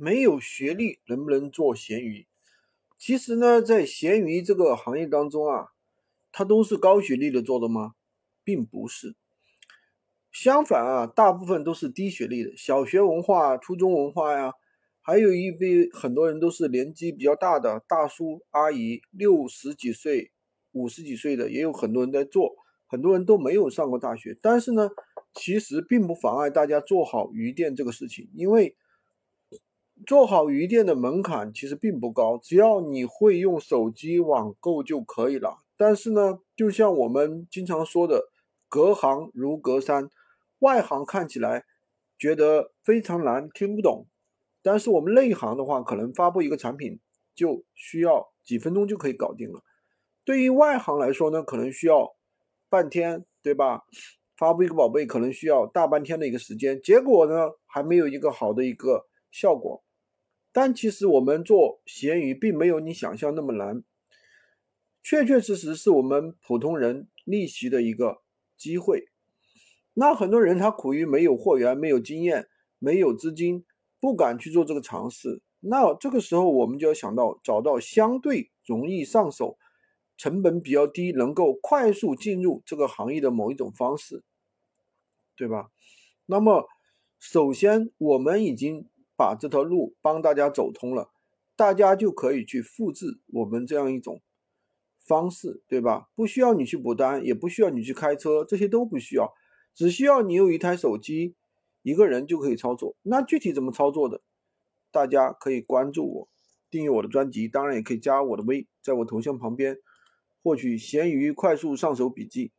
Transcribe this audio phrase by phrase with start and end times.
[0.00, 2.26] 没有学历能不能做闲鱼？
[2.96, 5.72] 其实呢，在闲鱼这个行业当中啊，
[6.32, 7.92] 它都是高学历的做的吗？
[8.42, 9.14] 并不是。
[10.32, 14.54] 相反啊，大部分都是低学历的，小学文化、初中文化呀，
[15.02, 20.32] 还有一批很多人都是年纪比较大的大叔阿姨，六十几岁、
[20.72, 22.56] 五十几岁的也有很多人在做，
[22.86, 24.88] 很多人都没有上过大学，但是呢，
[25.34, 28.74] 其实并不妨碍大家做好鱼店这个事情，因为
[30.06, 35.58] 做好鱼店的门槛其实并不高，只要你会用手机网购就可以了。
[35.76, 38.30] 但是呢，就像我们经常说的，
[38.68, 40.10] 隔行如隔山。
[40.60, 41.64] 外行看起来
[42.18, 44.06] 觉得非常难，听不懂，
[44.62, 46.98] 但是我们内行的话，可能发布一个产品
[47.34, 49.62] 就需要几分钟就可以搞定了。
[50.24, 52.14] 对于外行来说呢，可能需要
[52.68, 53.84] 半天，对吧？
[54.36, 59.82] 发布一个宝贝可能需要大半天的一个时间，结果呢还没有一个好的一个效果。
[60.52, 63.84] 但其实我们做闲鱼并没有你想象那么难，
[65.02, 68.22] 确确实实是我们普通人逆袭的一个
[68.56, 69.08] 机会。
[69.94, 73.64] 那很多人他苦于没有货源、没有经验、没有资金，
[74.00, 75.42] 不敢去做这个尝试。
[75.60, 79.58] 那这个时候我们就要想到找到相对容易上手、
[80.16, 84.22] 成本比较低、能够快速进入这个行业的某一种方式，
[85.36, 85.70] 对吧？
[86.26, 86.66] 那么
[87.18, 88.88] 首先我们已经
[89.20, 91.10] 把这条路帮大家走通了，
[91.54, 94.22] 大家就可以去复制我们这样一种
[94.96, 96.08] 方式，对吧？
[96.14, 99.34] 不需要你去补单，也不需要你去开车，这些都不需要。
[99.74, 101.34] 只需要你有一台手机，
[101.82, 102.96] 一个人就可以操作。
[103.02, 104.22] 那具体怎么操作的？
[104.90, 106.28] 大家可以关注我，
[106.70, 109.76] 订阅我的专辑，当然也可以加我的微，在我头像旁边
[110.42, 112.52] 获取闲鱼快速上手笔记。